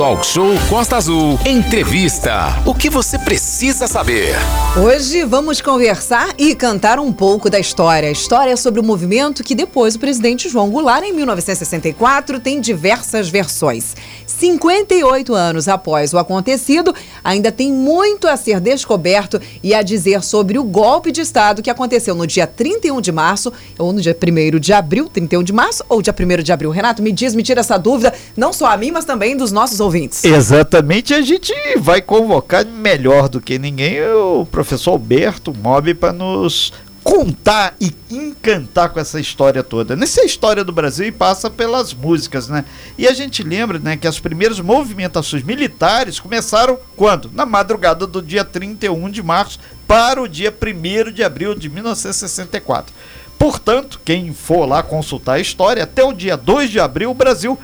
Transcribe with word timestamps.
Talk 0.00 0.24
Show 0.24 0.48
Costa 0.70 0.96
Azul. 0.96 1.38
Entrevista. 1.44 2.58
O 2.64 2.74
que 2.74 2.88
você 2.88 3.18
precisa 3.18 3.86
saber? 3.86 4.34
Hoje 4.82 5.24
vamos 5.24 5.60
conversar 5.60 6.32
e 6.38 6.54
cantar 6.54 6.98
um 6.98 7.12
pouco 7.12 7.50
da 7.50 7.60
história. 7.60 8.08
A 8.08 8.12
história 8.12 8.52
é 8.52 8.56
sobre 8.56 8.80
o 8.80 8.82
movimento 8.82 9.44
que 9.44 9.54
depois 9.54 9.96
o 9.96 9.98
presidente 9.98 10.48
João 10.48 10.70
Goulart, 10.70 11.04
em 11.04 11.12
1964, 11.12 12.40
tem 12.40 12.62
diversas 12.62 13.28
versões. 13.28 13.94
58 14.40 15.34
anos 15.34 15.68
após 15.68 16.14
o 16.14 16.18
acontecido, 16.18 16.94
ainda 17.22 17.52
tem 17.52 17.70
muito 17.70 18.26
a 18.26 18.38
ser 18.38 18.58
descoberto 18.58 19.38
e 19.62 19.74
a 19.74 19.82
dizer 19.82 20.22
sobre 20.22 20.58
o 20.58 20.64
golpe 20.64 21.12
de 21.12 21.20
Estado 21.20 21.60
que 21.60 21.68
aconteceu 21.68 22.14
no 22.14 22.26
dia 22.26 22.46
31 22.46 23.02
de 23.02 23.12
março, 23.12 23.52
ou 23.78 23.92
no 23.92 24.00
dia 24.00 24.16
1 24.16 24.58
de 24.58 24.72
abril, 24.72 25.10
31 25.10 25.42
de 25.42 25.52
março, 25.52 25.84
ou 25.90 26.00
dia 26.00 26.14
1 26.18 26.42
de 26.42 26.52
abril. 26.52 26.70
Renato, 26.70 27.02
me 27.02 27.12
diz, 27.12 27.34
me 27.34 27.42
tira 27.42 27.60
essa 27.60 27.76
dúvida, 27.76 28.14
não 28.34 28.50
só 28.50 28.68
a 28.68 28.76
mim, 28.78 28.90
mas 28.90 29.04
também 29.04 29.36
dos 29.36 29.52
nossos 29.52 29.78
ouvintes. 29.78 30.24
Exatamente, 30.24 31.12
a 31.12 31.20
gente 31.20 31.52
vai 31.76 32.00
convocar 32.00 32.64
melhor 32.64 33.28
do 33.28 33.42
que 33.42 33.58
ninguém 33.58 34.00
o 34.02 34.46
professor 34.46 34.92
Alberto 34.92 35.52
Mob 35.54 35.92
para 35.92 36.14
nos 36.14 36.72
contar 37.02 37.74
e 37.80 37.94
encantar 38.10 38.90
com 38.90 39.00
essa 39.00 39.20
história 39.20 39.62
toda. 39.62 39.96
Nessa 39.96 40.24
história 40.24 40.64
do 40.64 40.72
Brasil 40.72 41.06
e 41.06 41.12
passa 41.12 41.50
pelas 41.50 41.92
músicas, 41.94 42.48
né? 42.48 42.64
E 42.98 43.06
a 43.06 43.12
gente 43.12 43.42
lembra, 43.42 43.78
né, 43.78 43.96
que 43.96 44.06
as 44.06 44.18
primeiras 44.18 44.60
movimentações 44.60 45.42
militares 45.42 46.20
começaram 46.20 46.78
quando? 46.96 47.30
Na 47.32 47.46
madrugada 47.46 48.06
do 48.06 48.22
dia 48.22 48.44
31 48.44 49.10
de 49.10 49.22
março 49.22 49.58
para 49.86 50.22
o 50.22 50.28
dia 50.28 50.54
1 50.54 51.12
de 51.12 51.24
abril 51.24 51.54
de 51.54 51.68
1964. 51.68 52.94
Portanto, 53.38 54.00
quem 54.04 54.34
for 54.34 54.66
lá 54.66 54.82
consultar 54.82 55.34
a 55.34 55.40
história, 55.40 55.82
até 55.82 56.04
o 56.04 56.12
dia 56.12 56.36
2 56.36 56.70
de 56.70 56.78
abril 56.78 57.10
o 57.10 57.14
Brasil 57.14 57.58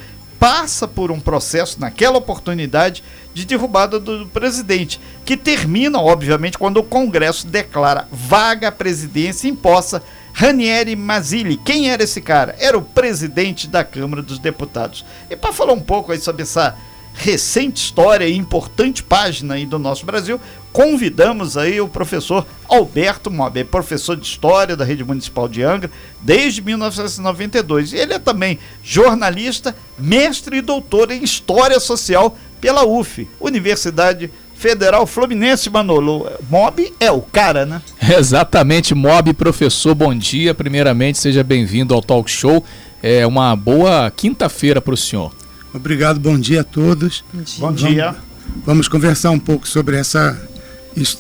passa 0.47 0.87
por 0.87 1.11
um 1.11 1.19
processo 1.19 1.81
naquela 1.81 2.19
oportunidade 2.19 3.03
de 3.35 3.45
derrubada 3.45 3.99
do 3.99 4.29
presidente, 4.29 5.01
que 5.25 5.37
termina, 5.37 6.01
obviamente, 6.01 6.57
quando 6.57 6.77
o 6.77 6.85
Congresso 6.85 7.49
declara 7.49 8.07
vaga 8.13 8.69
a 8.69 8.73
presidência 8.73 9.49
imposta 9.49 10.01
Ranieri 10.33 10.95
Mazzilli. 10.95 11.57
Quem 11.57 11.91
era 11.91 12.05
esse 12.05 12.21
cara? 12.21 12.55
Era 12.61 12.79
o 12.79 12.83
presidente 12.83 13.67
da 13.67 13.83
Câmara 13.83 14.23
dos 14.23 14.39
Deputados. 14.39 15.05
E 15.29 15.35
para 15.35 15.53
falar 15.53 15.73
um 15.73 15.81
pouco 15.81 16.13
aí 16.13 16.21
sobre 16.21 16.43
essa 16.43 16.77
recente 17.17 17.83
história 17.83 18.27
e 18.27 18.37
importante 18.37 19.03
página 19.03 19.55
aí 19.55 19.65
do 19.65 19.79
nosso 19.79 20.05
Brasil, 20.05 20.41
convidamos 20.73 21.57
aí 21.57 21.81
o 21.81 21.89
professor 21.89 22.47
Alberto 22.69 23.31
Mob, 23.31 23.65
professor 23.65 24.17
de 24.17 24.27
História 24.27 24.77
da 24.77 24.85
Rede 24.85 25.03
Municipal 25.03 25.49
de 25.49 25.63
Angra 25.63 25.91
desde 26.21 26.61
1992. 26.61 27.95
Ele 27.95 28.13
é 28.13 28.19
também 28.19 28.59
jornalista, 28.85 29.75
mestre 29.99 30.59
e 30.59 30.61
doutor 30.61 31.11
em 31.11 31.25
História 31.25 31.81
Social 31.81 32.37
pela 32.61 32.85
UF, 32.85 33.27
Universidade 33.41 34.31
Federal 34.55 35.07
Fluminense, 35.07 35.71
Manolo. 35.71 36.31
Mob 36.49 36.93
é 36.99 37.11
o 37.11 37.21
cara, 37.21 37.67
né? 37.67 37.81
Exatamente, 38.17 38.95
Mob, 38.95 39.33
professor, 39.35 39.95
bom 39.95 40.15
dia. 40.15 40.55
Primeiramente, 40.55 41.19
seja 41.19 41.43
bem-vindo 41.43 41.95
ao 41.95 42.03
Talk 42.03 42.31
Show. 42.31 42.65
É 43.03 43.27
uma 43.27 43.55
boa 43.55 44.11
quinta-feira 44.11 44.81
para 44.81 44.95
o 44.95 44.97
senhor. 44.97 45.33
Obrigado, 45.77 46.19
bom 46.19 46.39
dia 46.39 46.63
a 46.63 46.65
todos. 46.65 47.23
Bom 47.59 47.71
dia. 47.71 48.13
Vamos, 48.13 48.65
vamos 48.65 48.89
conversar 48.89 49.31
um 49.31 49.39
pouco 49.39 49.69
sobre 49.69 49.97
essa, 49.97 50.41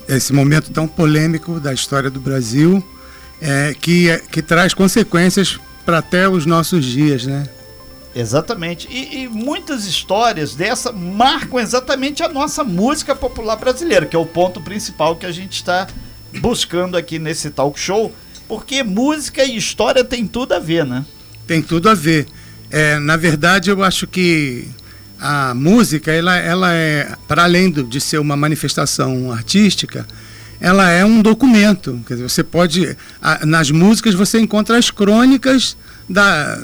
esse 0.08 0.32
momento 0.32 0.70
tão 0.70 0.88
polêmico 0.88 1.60
da 1.60 1.74
história 1.74 2.08
do 2.08 2.18
Brasil, 2.18 2.82
é, 3.38 3.74
que, 3.78 4.08
é, 4.08 4.18
que 4.18 4.40
traz 4.40 4.72
consequências 4.72 5.60
para 5.84 5.98
até 5.98 6.26
os 6.26 6.46
nossos 6.46 6.86
dias, 6.86 7.26
né? 7.26 7.46
Exatamente. 8.14 8.88
E, 8.90 9.24
e, 9.24 9.28
muitas 9.28 9.84
histórias 9.84 10.54
dessa 10.54 10.90
marcam 10.90 11.60
exatamente 11.60 12.22
a 12.22 12.28
nossa 12.28 12.64
música 12.64 13.14
popular 13.14 13.56
brasileira, 13.56 14.06
que 14.06 14.16
é 14.16 14.18
o 14.18 14.24
ponto 14.24 14.58
principal 14.62 15.16
que 15.16 15.26
a 15.26 15.32
gente 15.32 15.52
está 15.52 15.86
buscando 16.40 16.96
aqui 16.96 17.18
nesse 17.18 17.50
talk 17.50 17.78
show, 17.78 18.10
porque 18.48 18.82
música 18.82 19.44
e 19.44 19.54
história 19.54 20.02
tem 20.02 20.26
tudo 20.26 20.54
a 20.54 20.58
ver, 20.58 20.86
né? 20.86 21.04
Tem 21.46 21.60
tudo 21.60 21.90
a 21.90 21.94
ver. 21.94 22.26
É, 22.70 22.98
na 22.98 23.16
verdade, 23.16 23.70
eu 23.70 23.82
acho 23.82 24.06
que 24.06 24.66
a 25.18 25.54
música, 25.54 26.12
ela, 26.12 26.36
ela 26.36 26.72
é, 26.72 27.14
para 27.26 27.44
além 27.44 27.70
de 27.70 28.00
ser 28.00 28.18
uma 28.18 28.36
manifestação 28.36 29.32
artística, 29.32 30.06
ela 30.60 30.90
é 30.90 31.04
um 31.04 31.22
documento. 31.22 32.00
Quer 32.06 32.14
dizer, 32.14 32.28
você 32.28 32.42
pode. 32.42 32.96
nas 33.44 33.70
músicas 33.70 34.14
você 34.14 34.40
encontra 34.40 34.78
as 34.78 34.90
crônicas 34.90 35.76
da, 36.08 36.58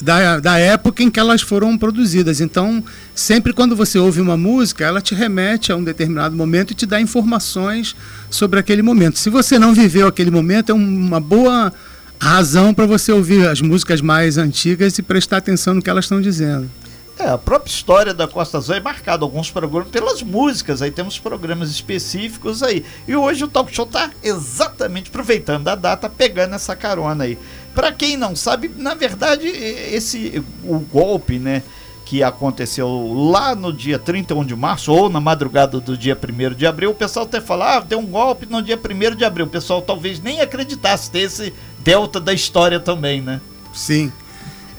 da, 0.00 0.40
da 0.40 0.58
época 0.58 1.02
em 1.02 1.10
que 1.10 1.18
elas 1.18 1.40
foram 1.40 1.76
produzidas. 1.76 2.40
Então, 2.40 2.84
sempre 3.14 3.52
quando 3.52 3.74
você 3.74 3.98
ouve 3.98 4.20
uma 4.20 4.36
música, 4.36 4.84
ela 4.84 5.00
te 5.00 5.14
remete 5.14 5.72
a 5.72 5.76
um 5.76 5.82
determinado 5.82 6.36
momento 6.36 6.72
e 6.72 6.74
te 6.74 6.86
dá 6.86 7.00
informações 7.00 7.96
sobre 8.30 8.60
aquele 8.60 8.82
momento. 8.82 9.18
Se 9.18 9.30
você 9.30 9.58
não 9.58 9.74
viveu 9.74 10.06
aquele 10.06 10.30
momento, 10.30 10.70
é 10.70 10.74
uma 10.74 11.20
boa 11.20 11.72
razão 12.20 12.72
para 12.72 12.86
você 12.86 13.12
ouvir 13.12 13.46
as 13.46 13.60
músicas 13.60 14.00
mais 14.00 14.38
antigas 14.38 14.98
e 14.98 15.02
prestar 15.02 15.38
atenção 15.38 15.74
no 15.74 15.82
que 15.82 15.90
elas 15.90 16.04
estão 16.04 16.20
dizendo. 16.20 16.70
É, 17.16 17.28
a 17.28 17.38
própria 17.38 17.70
história 17.70 18.12
da 18.12 18.26
Costa 18.26 18.58
Azul 18.58 18.74
é 18.74 18.80
marcada 18.80 19.24
alguns 19.24 19.48
programas 19.48 19.88
pelas 19.88 20.20
músicas, 20.20 20.82
aí 20.82 20.90
temos 20.90 21.16
programas 21.18 21.70
específicos 21.70 22.60
aí. 22.60 22.84
E 23.06 23.14
hoje 23.14 23.44
o 23.44 23.48
Talk 23.48 23.72
Show 23.74 23.84
está 23.84 24.10
exatamente 24.20 25.10
aproveitando 25.10 25.68
a 25.68 25.76
data, 25.76 26.08
pegando 26.08 26.56
essa 26.56 26.74
carona 26.74 27.24
aí. 27.24 27.38
Para 27.72 27.92
quem 27.92 28.16
não 28.16 28.34
sabe, 28.34 28.70
na 28.76 28.94
verdade, 28.94 29.46
esse 29.46 30.42
o 30.64 30.80
golpe, 30.80 31.38
né, 31.38 31.62
que 32.04 32.22
aconteceu 32.22 33.12
lá 33.30 33.54
no 33.54 33.72
dia 33.72 33.98
31 33.98 34.44
de 34.44 34.54
março 34.54 34.92
ou 34.92 35.08
na 35.08 35.20
madrugada 35.20 35.80
do 35.80 35.96
dia 35.96 36.16
1 36.16 36.54
de 36.54 36.66
abril, 36.66 36.90
o 36.90 36.94
pessoal 36.94 37.26
até 37.26 37.40
fala, 37.40 37.76
ah, 37.76 37.80
deu 37.80 37.98
um 37.98 38.06
golpe 38.06 38.46
no 38.46 38.62
dia 38.62 38.78
1 38.78 39.16
de 39.16 39.24
abril. 39.24 39.46
O 39.46 39.48
pessoal 39.48 39.80
talvez 39.80 40.20
nem 40.20 40.40
acreditasse 40.40 41.10
ter 41.10 41.20
esse 41.20 41.54
delta 41.84 42.18
da 42.18 42.32
história 42.32 42.80
também, 42.80 43.20
né? 43.20 43.40
Sim. 43.72 44.10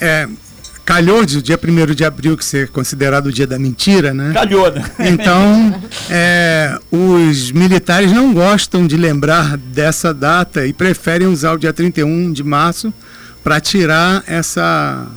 É, 0.02 0.28
calhou 0.84 1.26
de 1.26 1.42
dia 1.42 1.60
1 1.62 1.94
de 1.94 2.04
abril, 2.04 2.36
que 2.36 2.44
ser 2.44 2.70
considerado 2.70 3.28
o 3.28 3.32
dia 3.32 3.48
da 3.48 3.58
mentira, 3.58 4.14
né? 4.14 4.34
Calhou, 4.34 4.72
né? 4.72 4.84
Então, 5.00 5.82
é, 6.10 6.78
os 6.92 7.52
militares 7.52 8.12
não 8.12 8.34
gostam 8.34 8.86
de 8.86 8.98
lembrar 8.98 9.56
dessa 9.58 10.14
data 10.14 10.66
e 10.66 10.74
preferem 10.74 11.28
usar 11.28 11.54
o 11.54 11.58
dia 11.58 11.72
31 11.72 12.34
de 12.34 12.44
março 12.44 12.94
para 13.44 13.60
tirar 13.60 14.24
essa, 14.28 15.08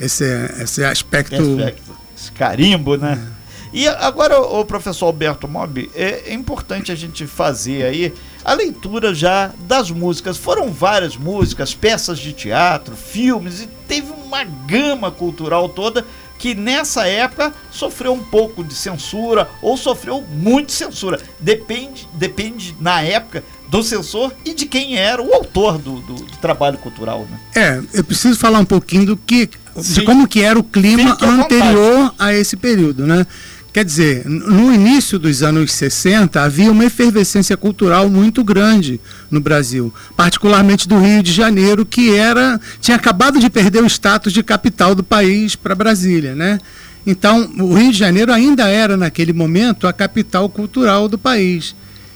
esse, 0.00 0.24
esse 0.60 0.84
aspecto. 0.84 1.34
Esse, 1.34 1.50
aspecto, 1.50 1.92
esse 2.16 2.32
carimbo, 2.32 2.96
né? 2.96 3.18
É. 3.38 3.42
E 3.72 3.88
agora, 3.88 4.38
o 4.38 4.64
professor 4.66 5.06
Alberto 5.06 5.48
Mob, 5.48 5.90
é, 5.94 6.30
é 6.30 6.34
importante 6.34 6.92
a 6.92 6.94
gente 6.94 7.26
fazer 7.26 7.84
aí 7.84 8.12
a 8.44 8.54
leitura 8.54 9.14
já 9.14 9.50
das 9.66 9.90
músicas. 9.90 10.36
Foram 10.36 10.72
várias 10.72 11.16
músicas, 11.16 11.74
peças 11.74 12.18
de 12.18 12.32
teatro, 12.32 12.96
filmes, 12.96 13.62
e 13.62 13.68
teve 13.88 14.12
uma 14.12 14.44
gama 14.44 15.10
cultural 15.10 15.68
toda 15.68 16.04
que 16.42 16.56
nessa 16.56 17.06
época 17.06 17.54
sofreu 17.70 18.12
um 18.12 18.22
pouco 18.22 18.64
de 18.64 18.74
censura 18.74 19.48
ou 19.62 19.76
sofreu 19.76 20.24
muito 20.28 20.72
censura. 20.72 21.20
Depende, 21.38 22.08
depende 22.14 22.74
na 22.80 23.00
época 23.00 23.44
do 23.68 23.80
censor 23.80 24.32
e 24.44 24.52
de 24.52 24.66
quem 24.66 24.98
era 24.98 25.22
o 25.22 25.32
autor 25.32 25.78
do, 25.78 26.00
do, 26.00 26.14
do 26.14 26.36
trabalho 26.38 26.78
cultural. 26.78 27.26
Né? 27.30 27.40
É, 27.54 27.82
eu 27.94 28.02
preciso 28.02 28.36
falar 28.36 28.58
um 28.58 28.64
pouquinho 28.64 29.06
do 29.06 29.16
que, 29.16 29.48
de 29.76 30.02
como 30.02 30.26
que 30.26 30.42
era 30.42 30.58
o 30.58 30.64
clima 30.64 31.16
anterior 31.22 32.12
a 32.18 32.34
esse 32.34 32.56
período, 32.56 33.06
né? 33.06 33.24
Quer 33.72 33.86
dizer, 33.86 34.26
no 34.26 34.70
início 34.70 35.18
dos 35.18 35.42
anos 35.42 35.72
60 35.72 36.42
havia 36.42 36.70
uma 36.70 36.84
efervescência 36.84 37.56
cultural 37.56 38.06
muito 38.10 38.44
grande 38.44 39.00
no 39.30 39.40
Brasil, 39.40 39.92
particularmente 40.14 40.86
do 40.86 40.98
Rio 40.98 41.22
de 41.22 41.32
Janeiro, 41.32 41.86
que 41.86 42.14
era 42.14 42.60
tinha 42.82 42.98
acabado 42.98 43.40
de 43.40 43.48
perder 43.48 43.82
o 43.82 43.86
status 43.86 44.30
de 44.30 44.42
capital 44.42 44.94
do 44.94 45.02
país 45.02 45.56
para 45.56 45.74
Brasília, 45.74 46.34
né? 46.34 46.58
Então, 47.06 47.50
o 47.58 47.74
Rio 47.74 47.92
de 47.92 47.98
Janeiro 47.98 48.30
ainda 48.30 48.68
era 48.68 48.94
naquele 48.94 49.32
momento 49.32 49.88
a 49.88 49.92
capital 49.92 50.50
cultural 50.50 51.08
do 51.08 51.16
país. 51.16 51.74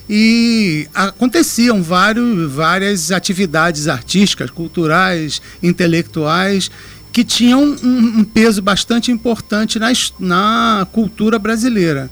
E 0.09 0.87
aconteciam 0.95 1.83
vários, 1.83 2.53
várias 2.53 3.11
atividades 3.11 3.89
artísticas, 3.89 4.51
culturais, 4.51 5.43
intelectuais 5.61 6.71
que 7.17 7.25
tinham 7.25 7.63
um, 7.83 8.19
um 8.19 8.25
peso 8.25 8.61
bastante 8.61 9.11
importante 9.11 9.79
na, 9.79 9.91
na 10.21 10.87
cultura 10.93 11.39
brasileira. 11.39 12.11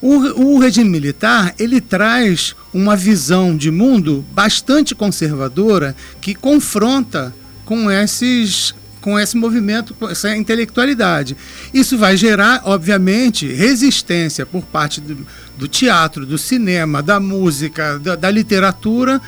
O, 0.00 0.54
o, 0.54 0.58
regime 0.58 0.88
militar 0.88 1.54
ele 1.58 1.82
traz 1.82 2.56
uma 2.72 2.96
visão 2.96 3.54
de 3.54 3.70
mundo 3.70 4.24
bastante 4.32 4.94
conservadora 4.94 5.94
que 6.18 6.34
confronta 6.34 7.34
com 7.66 7.90
esses 7.90 8.74
com 9.02 9.20
esse 9.20 9.36
movimento, 9.36 9.92
com 9.92 10.08
essa 10.08 10.34
intelectualidade. 10.34 11.36
Isso 11.74 11.98
vai 11.98 12.16
gerar, 12.16 12.62
obviamente, 12.64 13.46
resistência 13.52 14.46
por 14.46 14.62
parte 14.62 14.98
do, 14.98 15.26
do 15.58 15.68
teatro, 15.68 16.24
do 16.24 16.38
cinema, 16.38 17.02
da 17.02 17.20
música, 17.20 17.98
da, 17.98 18.16
da 18.16 18.30
literatura, 18.30 19.20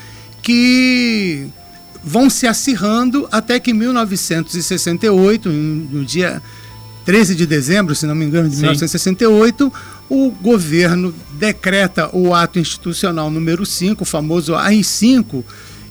que 0.42 1.46
vão 2.02 2.30
se 2.30 2.46
acirrando 2.46 3.28
até 3.30 3.60
que 3.60 3.70
em 3.70 3.74
1968, 3.74 5.48
no 5.48 6.04
dia 6.04 6.42
13 7.04 7.34
de 7.34 7.46
dezembro, 7.46 7.94
se 7.94 8.06
não 8.06 8.14
me 8.14 8.24
engano, 8.24 8.48
de 8.48 8.54
Sim. 8.54 8.62
1968, 8.62 9.72
o 10.08 10.30
governo 10.30 11.14
decreta 11.32 12.10
o 12.14 12.34
ato 12.34 12.58
institucional 12.58 13.30
número 13.30 13.64
5, 13.64 14.02
o 14.02 14.06
famoso 14.06 14.54
AI-5, 14.54 15.44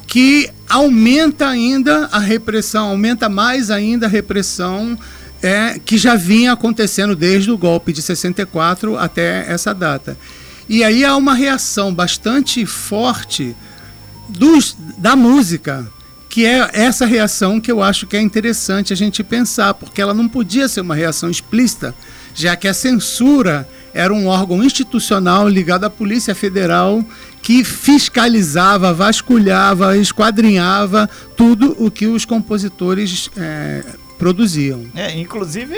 que 0.06 0.50
aumenta 0.67 1.47
ainda 1.47 2.09
a 2.11 2.19
repressão, 2.19 2.89
aumenta 2.89 3.29
mais 3.29 3.69
ainda 3.69 4.07
a 4.07 4.09
repressão 4.09 4.97
é, 5.41 5.79
que 5.83 5.97
já 5.97 6.15
vinha 6.15 6.51
acontecendo 6.51 7.15
desde 7.15 7.51
o 7.51 7.57
golpe 7.57 7.94
de 7.94 8.01
64 8.01 8.97
até 8.97 9.45
essa 9.50 9.73
data. 9.73 10.17
E 10.67 10.83
aí 10.83 11.03
há 11.03 11.15
uma 11.15 11.33
reação 11.33 11.94
bastante 11.94 12.65
forte 12.65 13.56
dos, 14.27 14.75
da 14.97 15.15
música, 15.15 15.88
que 16.30 16.46
é 16.46 16.70
essa 16.74 17.06
reação 17.06 17.60
que 17.60 17.72
eu 17.72 17.81
acho 17.81 18.06
que 18.06 18.16
é 18.16 18.22
interessante 18.22 18.94
a 18.94 18.96
gente 18.96 19.24
pensar, 19.24 19.74
porque 19.74 20.00
ela 20.00 20.14
não 20.14 20.30
podia 20.30 20.68
ser 20.68 20.81
uma 20.81 20.96
reação 20.96 21.30
explícita, 21.30 21.96
já 22.36 22.56
que 22.56 22.68
a 22.68 22.74
censura 22.74 23.68
era 23.94 24.14
um 24.14 24.28
órgão 24.28 24.64
institucional 24.64 25.50
ligado 25.50 25.86
à 25.86 25.90
Polícia 25.90 26.36
Federal 26.36 27.04
que 27.42 27.64
fiscalizava, 27.64 28.94
vasculhava, 28.94 29.98
esquadrinhava 29.98 31.10
tudo 31.36 31.76
o 31.80 31.90
que 31.90 32.06
os 32.06 32.26
compositores 32.26 33.30
é, 33.36 33.84
produziam. 34.19 34.86
É, 34.94 35.18
inclusive 35.18 35.74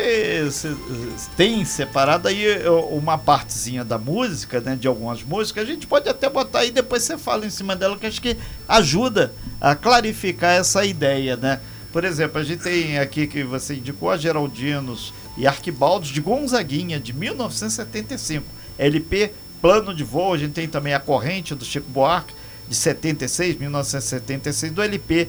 tem 1.37 1.63
separado 1.63 2.27
aí 2.27 2.43
uma 2.89 3.15
partezinha 3.15 3.85
da 3.85 3.99
música, 3.99 4.59
né, 4.59 4.75
de 4.75 4.87
algumas 4.87 5.21
músicas, 5.23 5.63
a 5.63 5.67
gente 5.67 5.85
pode 5.85 6.09
até 6.09 6.27
botar 6.27 6.59
aí 6.59 6.71
depois 6.71 7.03
você 7.03 7.19
fala 7.19 7.45
em 7.45 7.51
cima 7.51 7.75
dela 7.75 7.95
que 7.97 8.07
acho 8.07 8.19
que 8.19 8.35
ajuda 8.67 9.31
a 9.61 9.75
clarificar 9.75 10.55
essa 10.55 10.83
ideia, 10.83 11.37
né? 11.37 11.59
Por 11.93 12.03
exemplo, 12.03 12.41
a 12.41 12.43
gente 12.43 12.63
tem 12.63 12.97
aqui 12.97 13.27
que 13.27 13.43
você 13.43 13.75
indicou 13.75 14.09
a 14.09 14.17
Geraldinos 14.17 15.13
e 15.37 15.45
Arquibaldos 15.45 16.09
de 16.09 16.19
Gonzaguinha 16.19 16.99
de 16.99 17.13
1975, 17.13 18.45
LP 18.79 19.31
Plano 19.61 19.93
de 19.93 20.03
Voo, 20.03 20.33
a 20.33 20.37
gente 20.37 20.53
tem 20.53 20.67
também 20.67 20.95
a 20.95 20.99
Corrente 20.99 21.53
do 21.53 21.63
Chico 21.63 21.87
Buarque 21.89 22.33
de 22.67 22.75
76, 22.75 23.59
1976 23.59 24.71
do 24.71 24.81
LP 24.81 25.27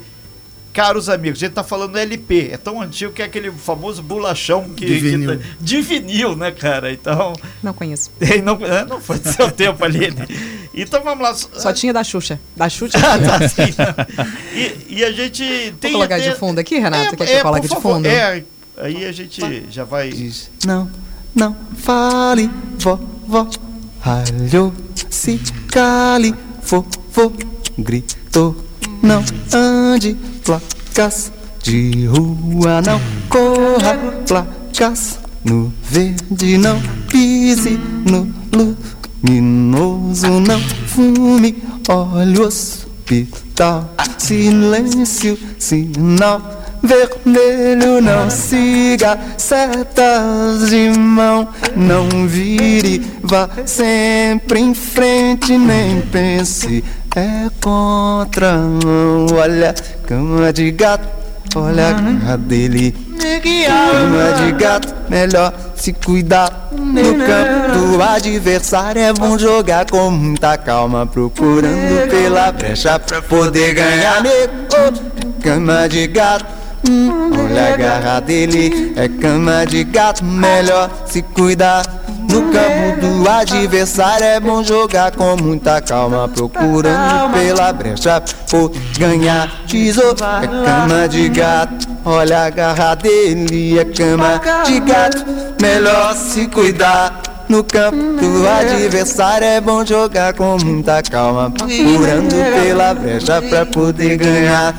Caros 0.72 1.10
amigos, 1.10 1.38
a 1.38 1.46
gente 1.46 1.54
tá 1.54 1.62
falando 1.62 1.98
LP, 1.98 2.48
é 2.50 2.56
tão 2.56 2.80
antigo 2.80 3.12
que 3.12 3.20
é 3.20 3.26
aquele 3.26 3.50
famoso 3.52 4.02
bolachão 4.02 4.70
que, 4.70 4.86
de 4.86 4.98
vinil, 4.98 5.30
que 5.32 5.36
tá, 5.36 5.50
de 5.60 5.82
vinil 5.82 6.34
né, 6.34 6.50
cara? 6.50 6.90
Então. 6.90 7.34
Não 7.62 7.74
conheço. 7.74 8.10
Não, 8.42 8.54
é, 8.64 8.84
não 8.86 8.98
foi 9.00 9.18
do 9.18 9.30
seu 9.30 9.50
tempo 9.52 9.84
ali. 9.84 10.10
Né? 10.10 10.26
Então 10.74 11.02
vamos 11.02 11.22
lá. 11.22 11.34
Só 11.34 11.72
tinha 11.74 11.92
da 11.92 12.02
Xuxa. 12.02 12.40
Da 12.56 12.70
Xuxa. 12.70 12.96
ah, 12.98 13.18
tá, 13.18 13.48
sim. 13.48 13.74
E, 14.54 14.98
e, 15.00 15.04
a 15.04 15.12
gente 15.12 15.44
tem. 15.80 15.92
Vou 15.92 16.00
colocar 16.00 16.16
até... 16.16 16.30
de 16.30 16.36
fundo 16.36 16.58
aqui, 16.58 16.78
Renato? 16.78 17.14
É, 17.14 17.16
Quer 17.16 17.26
que 17.26 17.32
é, 17.32 17.38
eu 17.38 17.42
coloque 17.42 17.68
de 17.68 17.76
fundo? 17.76 18.06
É, 18.06 18.44
aí 18.78 19.04
a 19.04 19.12
gente 19.12 19.66
já 19.70 19.84
vai. 19.84 20.10
Diz, 20.10 20.50
não, 20.64 20.90
não 21.34 21.56
fale, 21.76 22.50
vó, 22.78 22.98
vó. 23.26 23.48
Ralhou, 24.00 24.72
se 25.10 25.38
cale, 25.68 26.34
fofo, 26.62 27.32
gritou 27.78 28.71
não 29.02 29.24
ande, 29.52 30.16
placas 30.44 31.32
de 31.62 32.06
rua, 32.06 32.80
não 32.80 33.00
corra, 33.28 33.96
placas 34.26 35.18
no 35.44 35.72
verde, 35.82 36.56
não 36.56 36.80
pise 37.08 37.78
no 38.06 38.32
luminoso, 39.22 40.28
não 40.40 40.60
fume, 40.86 41.62
olha 41.88 42.40
o 42.40 42.46
hospital, 42.46 43.92
silêncio, 44.18 45.38
sinal 45.58 46.62
vermelho, 46.82 48.00
não 48.00 48.28
siga 48.28 49.18
setas 49.38 50.68
de 50.68 50.90
mão, 50.98 51.48
não 51.76 52.26
vire, 52.26 53.02
vá 53.22 53.48
sempre 53.64 54.60
em 54.60 54.74
frente, 54.74 55.56
nem 55.56 56.00
pense 56.02 56.82
é 57.16 57.48
contramão. 57.60 59.26
Olha, 59.34 59.74
cama 60.06 60.52
de 60.52 60.70
gato, 60.70 61.08
olha 61.54 61.90
a 61.90 61.94
cara 61.94 62.38
dele. 62.38 62.94
Cama 63.20 64.32
de 64.32 64.52
gato, 64.52 64.94
melhor 65.08 65.52
se 65.74 65.92
cuidar. 65.92 66.70
No 66.72 67.02
campo 67.24 67.78
do 67.78 68.02
adversário 68.02 69.02
é 69.02 69.12
bom 69.12 69.38
jogar 69.38 69.88
com 69.88 70.10
muita 70.10 70.56
calma, 70.56 71.06
procurando 71.06 72.08
pela 72.10 72.50
brecha 72.52 72.98
pra 72.98 73.20
poder 73.22 73.74
ganhar. 73.74 74.22
Nego, 74.22 74.98
cama 75.42 75.88
de 75.88 76.06
gato. 76.06 76.62
Olha 76.84 77.74
a 77.74 77.76
garra 77.76 78.20
dele, 78.20 78.92
é 78.96 79.08
cama 79.08 79.64
de 79.64 79.84
gato, 79.84 80.24
melhor 80.24 80.90
se 81.06 81.22
cuidar. 81.22 82.01
No 82.32 82.50
campo 82.50 82.98
do 82.98 83.28
adversário 83.28 84.24
é 84.24 84.40
bom 84.40 84.64
jogar 84.64 85.12
com 85.14 85.36
muita 85.36 85.82
calma, 85.82 86.26
procurando 86.26 87.30
pela 87.34 87.70
brecha 87.74 88.22
por 88.48 88.72
ganhar 88.98 89.52
tesouro. 89.68 90.16
É 90.42 90.46
cama 90.46 91.06
de 91.10 91.28
gato, 91.28 91.86
olha 92.06 92.46
a 92.46 92.50
garra 92.50 92.94
dele, 92.94 93.78
é 93.78 93.84
cama 93.84 94.40
de 94.64 94.80
gato, 94.80 95.26
melhor 95.60 96.14
se 96.14 96.46
cuidar. 96.46 97.20
No 97.50 97.62
campo 97.62 97.96
do 97.96 98.48
adversário 98.48 99.46
é 99.46 99.60
bom 99.60 99.84
jogar 99.84 100.32
com 100.32 100.56
muita 100.64 101.02
calma, 101.02 101.50
procurando 101.50 102.34
pela 102.62 102.94
brecha 102.94 103.42
pra 103.42 103.66
poder 103.66 104.16
ganhar. 104.16 104.74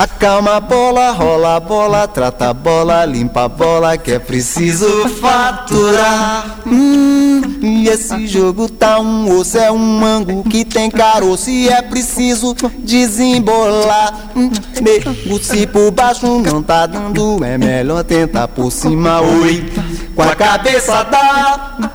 Acalma 0.00 0.56
a 0.56 0.60
bola, 0.60 1.10
rola 1.10 1.56
a 1.56 1.60
bola, 1.60 2.08
trata 2.08 2.48
a 2.48 2.54
bola, 2.54 3.04
limpa 3.04 3.44
a 3.44 3.48
bola 3.48 3.98
que 3.98 4.12
é 4.12 4.18
preciso 4.18 4.88
faturar. 5.20 6.60
Hum, 6.66 7.42
e 7.60 7.86
esse 7.86 8.26
jogo 8.26 8.66
tá 8.66 8.98
um 8.98 9.30
osso, 9.38 9.58
é 9.58 9.70
um 9.70 9.76
mango 9.76 10.42
que 10.44 10.64
tem 10.64 10.90
caroço 10.90 11.50
e 11.50 11.68
é 11.68 11.82
preciso 11.82 12.56
desembolar. 12.78 14.30
Hum, 14.34 14.50
nego, 14.80 15.38
se 15.38 15.66
por 15.66 15.90
baixo 15.90 16.26
não 16.38 16.62
tá 16.62 16.86
dando, 16.86 17.44
é 17.44 17.58
melhor 17.58 18.02
tentar 18.02 18.48
por 18.48 18.72
cima, 18.72 19.20
oi, 19.20 19.70
com 20.16 20.22
a 20.22 20.34
cabeça 20.34 21.02
da. 21.02 21.90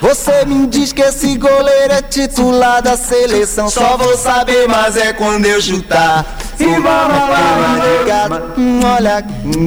Você 0.00 0.46
me 0.46 0.66
diz 0.66 0.92
que 0.92 1.02
esse 1.02 1.36
goleiro 1.36 1.92
é 1.92 2.00
titular 2.00 2.82
da 2.82 2.96
seleção. 2.96 3.68
Só 3.68 3.98
vou 3.98 4.16
saber, 4.16 4.66
mas 4.66 4.96
é 4.96 5.12
quando 5.12 5.44
eu 5.44 5.60
chutar. 5.60 6.38
Se 6.56 6.64
cama 6.64 7.80
de 7.80 8.04
gato, 8.06 8.60
olha, 8.84 9.20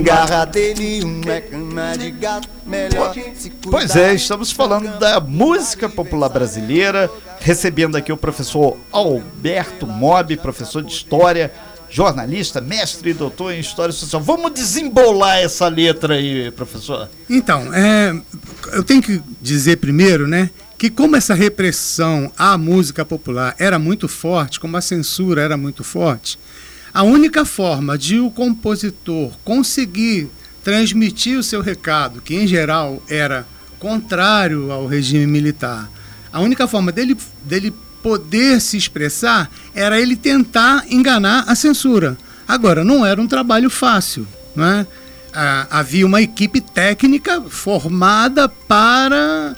garra 0.04 0.46
dele, 0.46 1.04
uma 1.04 1.42
cama 1.42 1.98
de 1.98 2.12
gato, 2.12 2.48
melhor 2.66 3.14
se 3.36 3.50
Pois 3.50 3.96
é, 3.96 4.14
estamos 4.14 4.52
falando 4.52 4.98
da 5.00 5.20
música 5.20 5.88
popular 5.88 6.30
brasileira, 6.30 7.10
recebendo 7.40 7.96
aqui 7.96 8.12
o 8.12 8.18
professor 8.18 8.78
Alberto 8.92 9.86
Mob, 9.86 10.38
professor 10.38 10.84
de 10.84 10.92
História, 10.92 11.52
jornalista, 11.94 12.60
mestre 12.60 13.12
e 13.12 13.14
doutor 13.14 13.54
em 13.54 13.60
História 13.60 13.94
Social. 13.94 14.20
Vamos 14.20 14.52
desembolar 14.52 15.38
essa 15.38 15.68
letra 15.68 16.16
aí, 16.16 16.50
professor. 16.50 17.08
Então, 17.30 17.72
é, 17.72 18.20
eu 18.72 18.84
tenho 18.84 19.00
que 19.00 19.22
dizer 19.40 19.78
primeiro, 19.78 20.28
né, 20.28 20.50
que 20.76 20.90
como 20.90 21.16
essa 21.16 21.36
repressão 21.36 22.32
à 22.36 22.58
música 22.58 23.06
popular 23.06 23.56
era 23.60 23.78
muito 23.78 24.08
forte, 24.08 24.60
como 24.60 24.76
a 24.76 24.82
censura 24.82 25.44
era 25.44 25.56
muito 25.56 25.84
forte, 25.84 26.40
a 26.92 27.04
única 27.04 27.46
forma 27.46 27.96
de 27.96 28.20
o 28.20 28.32
compositor 28.32 29.32
conseguir 29.44 30.32
transmitir 30.64 31.38
o 31.38 31.44
seu 31.44 31.62
recado, 31.62 32.22
que 32.22 32.34
em 32.34 32.48
geral 32.48 33.04
era 33.08 33.46
contrário 33.78 34.72
ao 34.72 34.88
regime 34.88 35.28
militar, 35.28 35.92
a 36.32 36.42
única 36.42 36.68
forma 36.68 36.92
dele, 36.92 37.16
dele 37.44 37.72
poder 38.04 38.62
se 38.62 38.78
expressar 38.78 39.50
era 39.74 40.00
ele 40.00 40.16
tentar 40.16 40.86
enganar 40.90 41.46
a 41.48 41.56
censura. 41.56 42.16
Agora, 42.48 42.84
não 42.84 43.04
era 43.06 43.20
um 43.20 43.28
trabalho 43.28 43.70
fácil. 43.70 44.28
Não 44.56 44.66
é? 44.66 44.86
ah, 45.34 45.68
havia 45.70 46.06
uma 46.06 46.22
equipe 46.22 46.62
técnica 46.62 47.42
formada 47.42 48.48
para 48.48 49.56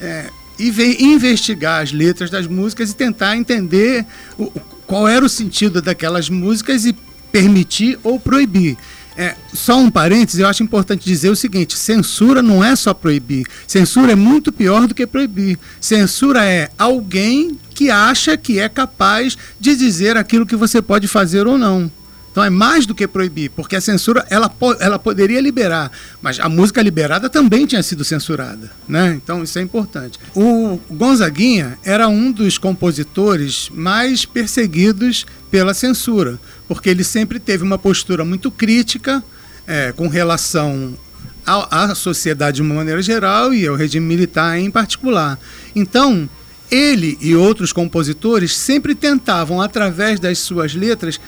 é, 0.00 0.30
investigar 0.58 1.82
as 1.82 1.92
letras 1.92 2.30
das 2.30 2.46
músicas 2.46 2.90
e 2.90 2.94
tentar 2.94 3.36
entender 3.36 4.06
o, 4.38 4.50
qual 4.86 5.08
era 5.08 5.24
o 5.24 5.28
sentido 5.28 5.82
daquelas 5.82 6.30
músicas 6.30 6.86
e 6.86 6.94
permitir 7.32 7.98
ou 8.04 8.20
proibir. 8.20 8.76
É, 9.16 9.34
só 9.52 9.78
um 9.78 9.90
parênteses, 9.90 10.40
eu 10.40 10.46
acho 10.46 10.62
importante 10.62 11.04
dizer 11.04 11.30
o 11.30 11.36
seguinte: 11.36 11.76
censura 11.76 12.42
não 12.42 12.62
é 12.62 12.76
só 12.76 12.92
proibir. 12.92 13.46
Censura 13.66 14.12
é 14.12 14.16
muito 14.16 14.52
pior 14.52 14.86
do 14.86 14.94
que 14.94 15.06
proibir. 15.06 15.58
Censura 15.80 16.44
é 16.44 16.68
alguém 16.78 17.58
que 17.70 17.90
acha 17.90 18.36
que 18.36 18.58
é 18.58 18.68
capaz 18.68 19.36
de 19.58 19.74
dizer 19.74 20.16
aquilo 20.16 20.46
que 20.46 20.56
você 20.56 20.82
pode 20.82 21.08
fazer 21.08 21.46
ou 21.46 21.56
não. 21.56 21.90
Então 22.36 22.44
é 22.44 22.50
mais 22.50 22.84
do 22.84 22.94
que 22.94 23.08
proibir, 23.08 23.48
porque 23.48 23.76
a 23.76 23.80
censura 23.80 24.26
ela, 24.28 24.54
ela 24.78 24.98
poderia 24.98 25.40
liberar, 25.40 25.90
mas 26.20 26.38
a 26.38 26.50
música 26.50 26.82
liberada 26.82 27.30
também 27.30 27.64
tinha 27.64 27.82
sido 27.82 28.04
censurada, 28.04 28.70
né? 28.86 29.14
Então 29.14 29.42
isso 29.42 29.58
é 29.58 29.62
importante. 29.62 30.18
O 30.34 30.78
Gonzaguinha 30.90 31.78
era 31.82 32.08
um 32.08 32.30
dos 32.30 32.58
compositores 32.58 33.70
mais 33.72 34.26
perseguidos 34.26 35.24
pela 35.50 35.72
censura, 35.72 36.38
porque 36.68 36.88
ele 36.90 37.04
sempre 37.04 37.38
teve 37.38 37.62
uma 37.62 37.78
postura 37.78 38.24
muito 38.24 38.50
crítica 38.50 39.22
é, 39.66 39.92
com 39.92 40.08
relação 40.08 40.96
à, 41.44 41.84
à 41.84 41.94
sociedade 41.94 42.56
de 42.56 42.62
uma 42.62 42.74
maneira 42.74 43.02
geral 43.02 43.52
e 43.52 43.66
ao 43.66 43.76
regime 43.76 44.06
militar 44.06 44.58
em 44.58 44.70
particular. 44.70 45.38
Então, 45.74 46.28
ele 46.70 47.16
e 47.20 47.34
outros 47.34 47.72
compositores 47.72 48.56
sempre 48.56 48.94
tentavam, 48.94 49.60
através 49.60 50.18
das 50.18 50.38
suas 50.38 50.74
letras, 50.74 51.20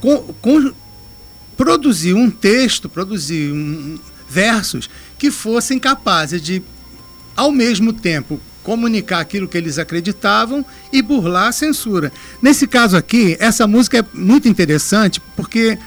com, 0.00 0.18
com, 0.40 0.72
produzir 1.56 2.14
um 2.14 2.30
texto, 2.30 2.88
produzir 2.88 3.52
um, 3.52 3.98
versos 4.28 4.90
que 5.18 5.30
fossem 5.30 5.78
capazes 5.78 6.42
de, 6.42 6.62
ao 7.36 7.52
mesmo 7.52 7.92
tempo, 7.92 8.40
comunicar 8.62 9.20
aquilo 9.20 9.48
que 9.48 9.58
eles 9.58 9.78
acreditavam 9.78 10.64
e 10.92 11.02
burlar 11.02 11.48
a 11.48 11.52
censura. 11.52 12.12
Nesse 12.40 12.66
caso 12.66 12.96
aqui, 12.96 13.36
essa 13.40 13.66
música 13.66 13.98
é 13.98 14.04
muito 14.14 14.48
interessante 14.48 15.20
porque 15.36 15.78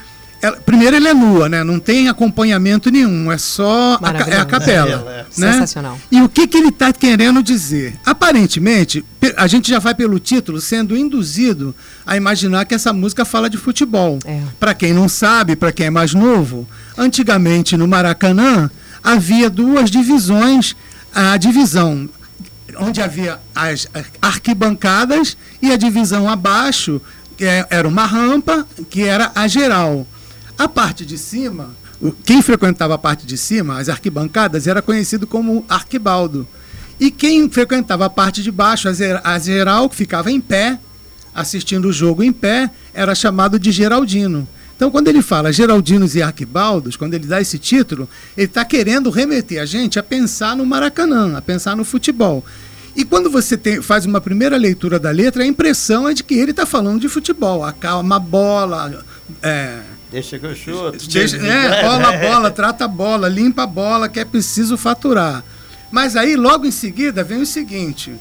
ela, 0.42 0.58
primeiro 0.58 0.96
ele 0.96 1.08
é 1.08 1.14
nua, 1.14 1.50
né? 1.50 1.64
Não 1.64 1.80
tem 1.80 2.08
acompanhamento 2.08 2.92
nenhum, 2.92 3.32
é 3.32 3.38
só 3.38 3.98
a, 4.02 4.30
é 4.30 4.38
a 4.38 4.46
capela. 4.46 5.12
É, 5.12 5.40
né? 5.40 5.54
Sensacional. 5.54 6.00
E 6.12 6.22
o 6.22 6.30
que, 6.30 6.48
que 6.48 6.58
ele 6.58 6.70
está 6.70 6.94
querendo 6.94 7.42
dizer? 7.42 7.96
Aparentemente, 8.06 9.04
a 9.38 9.48
gente 9.48 9.70
já 9.70 9.80
vai 9.80 9.96
pelo 9.96 10.20
título 10.20 10.62
sendo 10.62 10.96
induzido 10.96 11.74
a 12.06 12.16
imaginar 12.16 12.66
que 12.66 12.76
essa 12.76 12.94
música 12.94 13.26
fala 13.26 13.50
de 13.50 13.58
futebol. 13.58 14.20
É. 14.26 14.42
Para 14.60 14.74
quem 14.74 14.94
não 14.94 15.10
sabe, 15.10 15.56
para 15.56 15.72
quem 15.72 15.88
é 15.88 15.90
mais 15.90 16.14
novo, 16.14 16.68
antigamente 16.98 17.76
no 17.76 17.88
Maracanã 17.88 18.70
havia 19.04 19.50
duas 19.50 19.90
divisões, 19.90 20.76
a 21.14 21.38
divisão 21.38 22.10
onde 22.80 23.02
havia 23.02 23.40
as 23.54 23.88
arquibancadas 24.22 25.38
e 25.62 25.72
a 25.72 25.78
divisão 25.78 26.30
abaixo 26.30 27.02
que 27.38 27.46
é, 27.46 27.66
era 27.70 27.88
uma 27.88 28.06
rampa 28.06 28.66
que 28.90 29.04
era 29.04 29.32
a 29.36 29.48
geral. 29.48 30.08
A 30.58 30.68
parte 30.68 31.06
de 31.06 31.18
cima, 31.18 31.76
quem 32.24 32.42
frequentava 32.42 32.96
a 32.96 32.98
parte 32.98 33.26
de 33.26 33.38
cima, 33.38 33.78
as 33.80 33.90
arquibancadas, 33.90 34.68
era 34.68 34.82
conhecido 34.82 35.28
como 35.28 35.66
arquibaldo. 35.68 36.48
E 37.00 37.12
quem 37.12 37.50
frequentava 37.50 38.06
a 38.06 38.10
parte 38.10 38.42
de 38.42 38.52
baixo, 38.52 38.88
a 39.24 39.40
geral, 39.40 39.90
que 39.90 39.96
ficava 39.96 40.32
em 40.32 40.40
pé, 40.40 40.80
assistindo 41.34 41.90
o 41.90 41.94
jogo 41.94 42.24
em 42.24 42.32
pé, 42.32 42.70
era 42.94 43.14
chamado 43.14 43.60
de 43.60 43.72
Geraldino. 43.72 44.48
Então, 44.76 44.92
quando 44.92 45.08
ele 45.08 45.22
fala 45.22 45.54
Geraldinos 45.54 46.16
e 46.16 46.22
Arquibaldos, 46.22 46.98
quando 46.98 47.14
ele 47.14 47.26
dá 47.26 47.40
esse 47.40 47.58
título, 47.58 48.10
ele 48.36 48.46
está 48.46 48.66
querendo 48.66 49.10
remeter 49.10 49.62
a 49.62 49.66
gente 49.66 49.98
a 49.98 50.04
pensar 50.04 50.56
no 50.56 50.66
Maracanã, 50.66 51.38
a 51.38 51.42
pensar 51.42 51.78
no 51.78 51.86
futebol. 51.86 52.44
E 52.96 53.04
quando 53.04 53.30
você 53.30 53.58
tem, 53.58 53.82
faz 53.82 54.06
uma 54.06 54.22
primeira 54.22 54.56
leitura 54.56 54.98
da 54.98 55.12
letra, 55.12 55.44
a 55.44 55.46
impressão 55.46 56.08
é 56.08 56.14
de 56.14 56.24
que 56.24 56.36
ele 56.36 56.52
está 56.52 56.66
falando 56.66 57.02
de 57.02 57.10
futebol. 57.10 57.64
Acalma 57.64 58.16
a 58.16 58.20
bola, 58.20 59.04
é, 59.42 59.80
Deixa 60.12 60.40
que 60.40 60.46
eu 60.46 60.56
chuto. 60.56 61.10
Deixa, 61.10 61.36
é, 61.36 61.82
rola 61.82 62.08
a 62.08 62.18
bola, 62.18 62.52
trata 62.52 62.86
a 62.86 62.88
bola, 62.88 63.28
limpa 63.28 63.64
a 63.64 63.68
bola, 63.68 64.08
que 64.08 64.20
é 64.20 64.24
preciso 64.24 64.78
faturar. 64.78 65.44
Mas 65.92 66.16
aí, 66.16 66.38
logo 66.38 66.66
em 66.66 66.72
seguida, 66.72 67.22
vem 67.22 67.42
o 67.42 67.46
seguinte. 67.46 68.14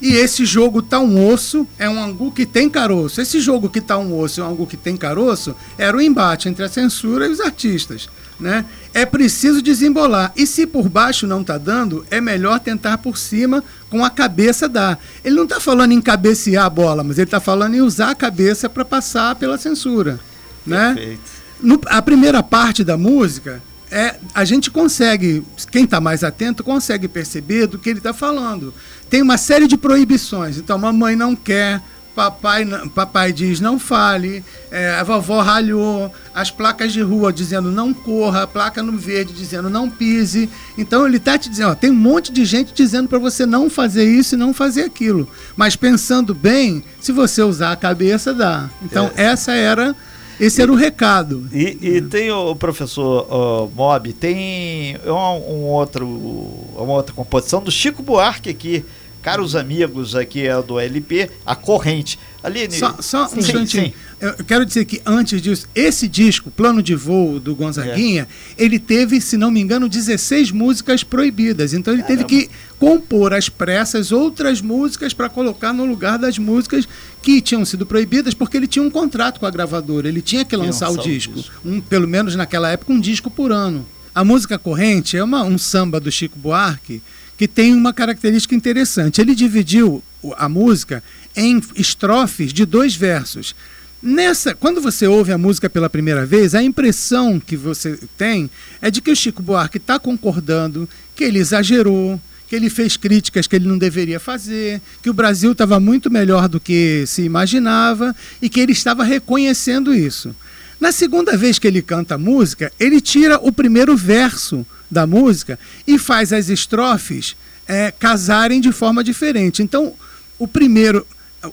E 0.00 0.14
esse 0.14 0.46
jogo 0.46 0.80
tá 0.80 1.00
um 1.00 1.28
osso, 1.28 1.66
é 1.78 1.86
um 1.88 2.02
angu 2.02 2.30
que 2.30 2.46
tem 2.46 2.70
caroço. 2.70 3.20
Esse 3.20 3.40
jogo 3.40 3.68
que 3.68 3.80
tá 3.80 3.98
um 3.98 4.18
osso 4.18 4.40
é 4.40 4.44
um 4.44 4.48
angu 4.48 4.66
que 4.66 4.76
tem 4.76 4.96
caroço, 4.96 5.56
era 5.76 5.96
o 5.96 6.00
embate 6.00 6.48
entre 6.48 6.64
a 6.64 6.68
censura 6.68 7.26
e 7.26 7.30
os 7.30 7.40
artistas. 7.40 8.08
Né? 8.38 8.64
É 8.94 9.04
preciso 9.04 9.60
desembolar. 9.60 10.32
E 10.36 10.46
se 10.46 10.66
por 10.66 10.88
baixo 10.88 11.26
não 11.26 11.42
tá 11.42 11.58
dando, 11.58 12.06
é 12.10 12.20
melhor 12.20 12.60
tentar 12.60 12.98
por 12.98 13.18
cima 13.18 13.64
com 13.90 14.04
a 14.04 14.10
cabeça 14.10 14.68
dar. 14.68 14.98
Ele 15.24 15.34
não 15.34 15.44
está 15.44 15.58
falando 15.58 15.92
em 15.92 16.00
cabecear 16.00 16.64
a 16.66 16.70
bola, 16.70 17.02
mas 17.02 17.18
ele 17.18 17.26
está 17.26 17.40
falando 17.40 17.74
em 17.74 17.80
usar 17.80 18.10
a 18.10 18.14
cabeça 18.14 18.68
para 18.68 18.84
passar 18.84 19.34
pela 19.34 19.58
censura 19.58 20.20
né? 20.68 21.18
No, 21.60 21.80
a 21.86 22.00
primeira 22.00 22.42
parte 22.42 22.84
da 22.84 22.96
música 22.96 23.60
é 23.90 24.16
a 24.34 24.44
gente 24.44 24.70
consegue, 24.70 25.42
quem 25.72 25.84
está 25.84 26.00
mais 26.00 26.22
atento 26.22 26.62
consegue 26.62 27.08
perceber 27.08 27.66
do 27.66 27.78
que 27.78 27.88
ele 27.88 27.98
está 27.98 28.12
falando. 28.12 28.72
Tem 29.08 29.22
uma 29.22 29.38
série 29.38 29.66
de 29.66 29.76
proibições. 29.76 30.58
Então, 30.58 30.78
mamãe 30.78 31.16
não 31.16 31.34
quer, 31.34 31.82
papai, 32.18 32.66
papai 32.92 33.32
diz 33.32 33.60
não 33.60 33.78
fale, 33.78 34.44
é, 34.72 34.90
a 34.90 35.04
vovó 35.04 35.40
ralhou, 35.40 36.12
as 36.34 36.50
placas 36.50 36.92
de 36.92 37.00
rua 37.00 37.32
dizendo 37.32 37.70
não 37.70 37.94
corra, 37.94 38.42
a 38.42 38.46
placa 38.46 38.82
no 38.82 38.98
verde 38.98 39.32
dizendo 39.32 39.70
não 39.70 39.88
pise. 39.88 40.50
Então 40.76 41.06
ele 41.06 41.18
está 41.18 41.38
te 41.38 41.48
dizendo, 41.48 41.70
ó, 41.70 41.74
tem 41.76 41.90
um 41.90 41.94
monte 41.94 42.32
de 42.32 42.44
gente 42.44 42.74
dizendo 42.74 43.08
para 43.08 43.20
você 43.20 43.46
não 43.46 43.70
fazer 43.70 44.04
isso 44.04 44.34
e 44.34 44.38
não 44.38 44.52
fazer 44.52 44.82
aquilo. 44.82 45.28
Mas 45.56 45.76
pensando 45.76 46.34
bem, 46.34 46.82
se 47.00 47.12
você 47.12 47.40
usar 47.40 47.70
a 47.70 47.76
cabeça, 47.76 48.34
dá. 48.34 48.68
Então 48.82 49.12
é. 49.14 49.26
essa 49.26 49.52
era 49.52 49.94
esse 50.40 50.60
era 50.62 50.72
o 50.72 50.76
recado. 50.76 51.48
E, 51.52 51.78
e 51.80 52.02
tem 52.02 52.30
o 52.30 52.54
professor 52.54 53.26
uh, 53.30 53.70
Mob, 53.74 54.12
tem 54.12 54.96
um, 55.04 55.10
um, 55.10 55.64
outro, 55.66 56.06
uma 56.06 56.94
outra 56.94 57.12
composição 57.12 57.60
do 57.60 57.70
Chico 57.70 58.02
Buarque 58.02 58.50
aqui, 58.50 58.84
caros 59.22 59.54
amigos 59.54 60.14
aqui 60.14 60.46
é 60.46 60.62
do 60.62 60.78
LP, 60.78 61.30
a 61.44 61.54
corrente. 61.54 62.18
Aline, 62.42 62.72
só, 62.72 62.96
só 63.00 63.28
um 63.34 63.38
instantinho. 63.38 63.92
Eu 64.20 64.44
quero 64.44 64.64
dizer 64.64 64.84
que 64.84 65.00
antes 65.04 65.42
disso, 65.42 65.66
esse 65.74 66.06
disco, 66.06 66.50
Plano 66.50 66.82
de 66.82 66.94
Voo 66.94 67.40
do 67.40 67.54
Gonzaguinha, 67.54 68.28
é. 68.58 68.64
ele 68.64 68.78
teve, 68.78 69.20
se 69.20 69.36
não 69.36 69.50
me 69.50 69.60
engano, 69.60 69.88
16 69.88 70.50
músicas 70.52 71.02
proibidas. 71.02 71.72
Então 71.72 71.92
ele 71.94 72.02
Caramba. 72.02 72.24
teve 72.24 72.46
que 72.46 72.50
compor 72.78 73.32
às 73.32 73.48
pressas 73.48 74.12
outras 74.12 74.60
músicas 74.60 75.12
para 75.12 75.28
colocar 75.28 75.72
no 75.72 75.84
lugar 75.84 76.18
das 76.18 76.38
músicas 76.38 76.88
que 77.22 77.40
tinham 77.40 77.64
sido 77.64 77.84
proibidas, 77.84 78.34
porque 78.34 78.56
ele 78.56 78.66
tinha 78.66 78.84
um 78.84 78.90
contrato 78.90 79.40
com 79.40 79.46
a 79.46 79.50
gravadora, 79.50 80.08
ele 80.08 80.22
tinha 80.22 80.44
que 80.44 80.56
lançar, 80.56 80.88
lançar 80.88 81.00
o 81.00 81.04
disco. 81.04 81.32
O 81.32 81.36
disco. 81.36 81.54
Um, 81.64 81.80
pelo 81.80 82.06
menos 82.06 82.34
naquela 82.36 82.70
época, 82.70 82.92
um 82.92 83.00
disco 83.00 83.30
por 83.30 83.52
ano. 83.52 83.84
A 84.14 84.24
música 84.24 84.58
corrente 84.58 85.16
é 85.16 85.22
uma, 85.22 85.44
um 85.44 85.58
samba 85.58 86.00
do 86.00 86.10
Chico 86.10 86.38
Buarque 86.38 87.02
que 87.38 87.46
tem 87.46 87.72
uma 87.72 87.94
característica 87.94 88.54
interessante. 88.54 89.20
Ele 89.20 89.34
dividiu 89.34 90.02
a 90.36 90.48
música 90.48 91.02
em 91.36 91.62
estrofes 91.76 92.52
de 92.52 92.66
dois 92.66 92.96
versos. 92.96 93.54
Nessa, 94.02 94.54
quando 94.54 94.80
você 94.80 95.06
ouve 95.06 95.32
a 95.32 95.38
música 95.38 95.70
pela 95.70 95.88
primeira 95.88 96.26
vez, 96.26 96.54
a 96.54 96.62
impressão 96.62 97.40
que 97.40 97.56
você 97.56 97.98
tem 98.16 98.50
é 98.82 98.90
de 98.90 99.00
que 99.00 99.10
o 99.10 99.16
Chico 99.16 99.42
Buarque 99.42 99.78
está 99.78 99.98
concordando, 99.98 100.88
que 101.14 101.22
ele 101.24 101.38
exagerou, 101.38 102.20
que 102.48 102.56
ele 102.56 102.70
fez 102.70 102.96
críticas 102.96 103.46
que 103.46 103.54
ele 103.54 103.68
não 103.68 103.78
deveria 103.78 104.18
fazer, 104.18 104.80
que 105.02 105.10
o 105.10 105.14
Brasil 105.14 105.52
estava 105.52 105.78
muito 105.78 106.10
melhor 106.10 106.48
do 106.48 106.58
que 106.58 107.04
se 107.06 107.22
imaginava 107.22 108.14
e 108.42 108.48
que 108.48 108.58
ele 108.58 108.72
estava 108.72 109.04
reconhecendo 109.04 109.94
isso. 109.94 110.34
Na 110.80 110.90
segunda 110.92 111.36
vez 111.36 111.58
que 111.58 111.66
ele 111.66 111.82
canta 111.82 112.14
a 112.14 112.18
música, 112.18 112.72
ele 112.78 113.00
tira 113.00 113.38
o 113.42 113.52
primeiro 113.52 113.96
verso 113.96 114.66
da 114.90 115.06
música 115.06 115.58
e 115.86 115.98
faz 115.98 116.32
as 116.32 116.48
estrofes 116.48 117.36
é, 117.66 117.90
casarem 117.90 118.60
de 118.60 118.72
forma 118.72 119.04
diferente. 119.04 119.62
Então, 119.62 119.94
o 120.38 120.48
primeiro, 120.48 121.06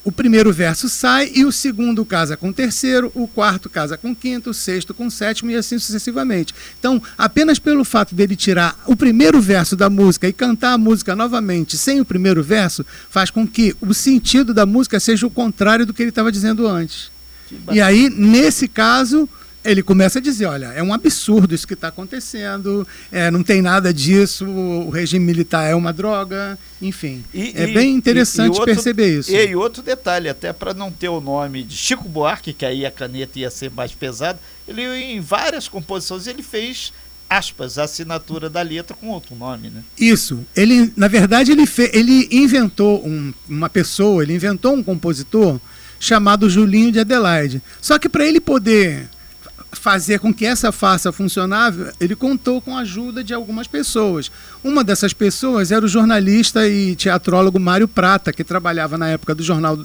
o 0.03 0.11
primeiro 0.11 0.51
verso 0.53 0.87
sai 0.87 1.31
e 1.33 1.43
o 1.43 1.51
segundo 1.51 2.05
casa 2.05 2.37
com 2.37 2.49
o 2.49 2.53
terceiro, 2.53 3.11
o 3.13 3.27
quarto 3.27 3.69
casa 3.69 3.97
com 3.97 4.11
o 4.11 4.15
quinto, 4.15 4.51
o 4.51 4.53
sexto 4.53 4.93
com 4.93 5.07
o 5.07 5.11
sétimo 5.11 5.51
e 5.51 5.55
assim 5.55 5.77
sucessivamente. 5.77 6.55
Então, 6.79 7.01
apenas 7.17 7.59
pelo 7.59 7.83
fato 7.83 8.15
dele 8.15 8.35
tirar 8.35 8.79
o 8.85 8.95
primeiro 8.95 9.41
verso 9.41 9.75
da 9.75 9.89
música 9.89 10.27
e 10.27 10.33
cantar 10.33 10.73
a 10.73 10.77
música 10.77 11.15
novamente 11.15 11.77
sem 11.77 11.99
o 11.99 12.05
primeiro 12.05 12.41
verso, 12.41 12.85
faz 13.09 13.29
com 13.29 13.45
que 13.45 13.75
o 13.81 13.93
sentido 13.93 14.53
da 14.53 14.65
música 14.65 14.99
seja 14.99 15.27
o 15.27 15.31
contrário 15.31 15.85
do 15.85 15.93
que 15.93 16.01
ele 16.01 16.09
estava 16.09 16.31
dizendo 16.31 16.67
antes. 16.67 17.11
E 17.71 17.79
aí, 17.79 18.09
nesse 18.09 18.67
caso, 18.67 19.29
ele 19.65 19.83
começa 19.83 20.19
a 20.19 20.21
dizer: 20.21 20.45
olha, 20.45 20.67
é 20.67 20.81
um 20.81 20.93
absurdo 20.93 21.53
isso 21.53 21.67
que 21.67 21.73
está 21.73 21.87
acontecendo, 21.87 22.87
é, 23.11 23.29
não 23.31 23.43
tem 23.43 23.61
nada 23.61 23.93
disso, 23.93 24.45
o 24.45 24.89
regime 24.89 25.25
militar 25.25 25.69
é 25.69 25.75
uma 25.75 25.91
droga, 25.91 26.57
enfim. 26.81 27.23
E, 27.33 27.53
é 27.55 27.69
e, 27.69 27.73
bem 27.73 27.93
interessante 27.93 28.55
e, 28.55 28.59
outro, 28.59 28.65
perceber 28.65 29.19
isso. 29.19 29.31
E, 29.31 29.55
outro 29.55 29.81
detalhe, 29.81 30.29
até 30.29 30.53
para 30.53 30.73
não 30.73 30.91
ter 30.91 31.09
o 31.09 31.19
nome 31.19 31.63
de 31.63 31.75
Chico 31.75 32.07
Buarque, 32.07 32.53
que 32.53 32.65
aí 32.65 32.85
a 32.85 32.91
caneta 32.91 33.39
ia 33.39 33.49
ser 33.49 33.71
mais 33.71 33.91
pesada, 33.93 34.39
ele 34.67 34.83
em 34.83 35.19
várias 35.19 35.67
composições 35.67 36.27
ele 36.27 36.43
fez 36.43 36.93
aspas, 37.27 37.79
a 37.79 37.83
assinatura 37.83 38.49
da 38.49 38.61
letra 38.61 38.95
com 38.95 39.07
outro 39.07 39.35
nome, 39.35 39.69
né? 39.69 39.83
Isso. 39.99 40.45
Ele, 40.55 40.93
na 40.95 41.07
verdade, 41.07 41.51
ele, 41.51 41.65
fe, 41.65 41.89
ele 41.91 42.27
inventou 42.31 43.05
um, 43.05 43.33
uma 43.49 43.67
pessoa, 43.67 44.21
ele 44.21 44.35
inventou 44.35 44.73
um 44.73 44.83
compositor 44.83 45.59
chamado 45.99 46.49
Julinho 46.49 46.91
de 46.91 46.99
Adelaide. 46.99 47.61
Só 47.81 47.97
que 47.97 48.07
para 48.07 48.25
ele 48.25 48.39
poder 48.39 49.09
fazer 49.85 50.17
com 50.17 50.33
que 50.33 50.47
essa 50.47 50.71
farsa 50.71 51.11
funcionasse, 51.11 51.77
ele 51.99 52.15
contou 52.15 52.59
com 52.59 52.75
a 52.75 52.79
ajuda 52.79 53.23
de 53.23 53.35
algumas 53.35 53.67
pessoas. 53.67 54.31
Uma 54.63 54.83
dessas 54.83 55.13
pessoas 55.13 55.71
era 55.71 55.85
o 55.85 55.87
jornalista 55.87 56.67
e 56.67 56.95
teatrólogo 56.95 57.59
Mário 57.59 57.87
Prata, 57.87 58.33
que 58.33 58.43
trabalhava 58.43 58.97
na 58.97 59.09
época 59.09 59.35
do 59.35 59.43
jornal, 59.43 59.77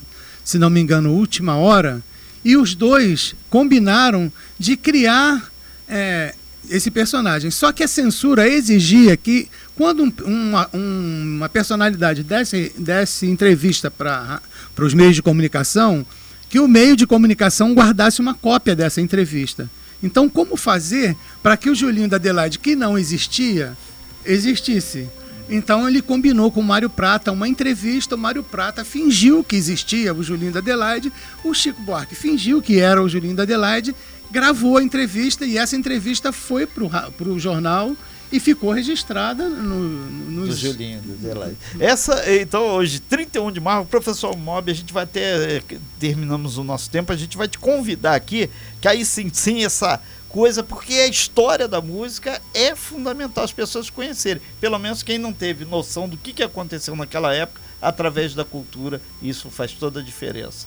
se 0.43 0.57
não 0.57 0.71
me 0.71 0.81
engano, 0.81 1.13
Última 1.13 1.57
Hora, 1.57 2.03
e 2.43 2.57
os 2.57 2.75
dois 2.75 3.35
combinaram 3.51 4.33
de 4.59 4.75
criar 4.75 5.53
é, 5.87 6.35
esse 6.71 6.91
personagem. 6.91 7.51
Só 7.51 7.71
que 7.71 7.83
a 7.83 7.89
censura 7.89 8.49
exigia 8.49 9.19
que, 9.19 9.51
quando 9.75 10.03
um, 10.03 10.13
uma, 10.25 10.71
uma 10.73 11.49
personalidade 11.51 12.23
desse, 12.23 12.73
desse 12.79 13.27
entrevista 13.27 13.91
para 13.91 14.41
os 14.79 14.95
meios 14.95 15.15
de 15.15 15.21
comunicação, 15.21 16.07
que 16.49 16.59
o 16.59 16.67
meio 16.67 16.97
de 16.97 17.07
comunicação 17.07 17.75
guardasse 17.75 18.19
uma 18.19 18.33
cópia 18.33 18.75
dessa 18.75 19.03
entrevista. 19.03 19.69
Então, 20.03 20.29
como 20.29 20.57
fazer 20.57 21.17
para 21.43 21.57
que 21.57 21.69
o 21.69 21.75
Julinho 21.75 22.09
da 22.09 22.17
Adelaide, 22.17 22.59
que 22.59 22.75
não 22.75 22.99
existia, 22.99 23.77
existisse? 24.25 25.09
Então 25.51 25.89
ele 25.89 26.01
combinou 26.01 26.51
com 26.51 26.61
o 26.61 26.65
Mário 26.65 26.89
Prata 26.89 27.33
uma 27.33 27.49
entrevista. 27.49 28.15
O 28.15 28.19
Mário 28.19 28.43
Prata 28.43 28.85
fingiu 28.85 29.43
que 29.43 29.57
existia 29.57 30.15
o 30.15 30.23
Julinho 30.23 30.53
da 30.53 30.61
Adelaide. 30.61 31.13
O 31.43 31.53
Chico 31.53 31.83
Buarque 31.83 32.15
fingiu 32.15 32.63
que 32.63 32.79
era 32.79 33.03
o 33.03 33.09
Julinho 33.09 33.35
da 33.35 33.43
Adelaide. 33.43 33.95
Gravou 34.31 34.77
a 34.77 34.83
entrevista 34.83 35.45
e 35.45 35.59
essa 35.59 35.75
entrevista 35.75 36.31
foi 36.31 36.67
para 36.67 36.85
o 37.29 37.39
jornal 37.39 37.97
e 38.33 38.39
ficou 38.39 38.71
registrada 38.71 39.49
no, 39.49 39.81
no 39.81 40.47
do 40.47 40.55
Julinho 40.55 41.01
do. 41.01 41.57
Essa, 41.79 42.33
então, 42.35 42.63
hoje, 42.77 43.01
31 43.01 43.51
de 43.51 43.61
março, 43.61 43.89
professor 43.89 44.37
Mob, 44.37 44.71
a 44.71 44.75
gente 44.75 44.93
vai 44.93 45.07
ter. 45.07 45.65
Terminamos 45.99 46.57
o 46.57 46.65
nosso 46.65 46.89
tempo, 46.91 47.13
a 47.13 47.17
gente 47.17 47.37
vai 47.37 47.49
te 47.49 47.59
convidar 47.59 48.15
aqui, 48.15 48.49
que 48.81 48.87
aí 48.87 49.05
sim, 49.05 49.31
sim, 49.33 49.65
essa 49.65 50.01
coisa, 50.29 50.63
porque 50.63 50.95
a 50.95 51.09
história 51.09 51.67
da 51.67 51.81
música 51.81 52.41
é 52.55 52.77
fundamental 52.77 53.43
as 53.45 53.53
pessoas 53.53 53.91
conhecerem. 53.91 54.41
Pelo 54.61 54.79
menos 54.79 55.03
quem 55.03 55.19
não 55.19 55.33
teve 55.33 55.65
noção 55.65 56.09
do 56.09 56.17
que, 56.17 56.33
que 56.33 56.43
aconteceu 56.43 56.95
naquela 56.95 57.35
época, 57.35 57.61
através 57.83 58.35
da 58.35 58.45
cultura, 58.45 59.01
isso 59.21 59.51
faz 59.51 59.73
toda 59.73 60.01
a 60.01 60.03
diferença. 60.03 60.67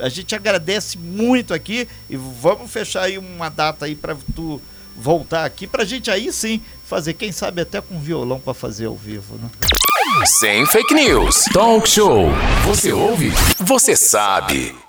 A 0.00 0.08
gente 0.08 0.34
agradece 0.34 0.98
muito 0.98 1.54
aqui 1.54 1.86
e 2.10 2.16
vamos 2.16 2.70
fechar 2.70 3.02
aí 3.02 3.16
uma 3.16 3.48
data 3.48 3.84
aí 3.84 3.94
para 3.94 4.16
tu 4.34 4.60
voltar 4.96 5.44
aqui 5.44 5.66
para 5.66 5.82
a 5.82 5.86
gente 5.86 6.10
aí 6.10 6.32
sim 6.32 6.60
fazer, 6.94 7.14
quem 7.14 7.32
sabe 7.32 7.60
até 7.62 7.80
com 7.80 7.98
violão 7.98 8.38
para 8.38 8.54
fazer 8.54 8.86
ao 8.86 8.94
vivo, 8.94 9.34
né? 9.34 9.50
Sem 10.24 10.64
fake 10.64 10.94
news. 10.94 11.44
Talk 11.52 11.88
show. 11.88 12.28
Você 12.66 12.92
ouve? 12.92 13.32
Você 13.58 13.96
sabe. 13.96 14.83